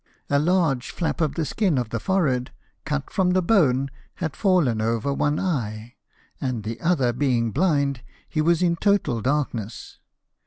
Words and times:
A 0.31 0.39
large 0.39 0.89
flap 0.89 1.21
of 1.21 1.35
the 1.35 1.45
skin 1.45 1.77
of 1.77 1.89
the 1.89 1.99
forehead, 1.99 2.49
cut 2.85 3.11
from 3.13 3.33
the 3.33 3.41
bone, 3.43 3.91
had 4.15 4.35
fallen 4.35 4.81
over 4.81 5.13
one 5.13 5.39
eye, 5.39 5.93
and, 6.41 6.63
the 6.63 6.81
other 6.81 7.13
being 7.13 7.51
blind, 7.51 8.01
he 8.27 8.41
was 8.41 8.63
in 8.63 8.77
total 8.77 9.21
darkness. 9.21 9.99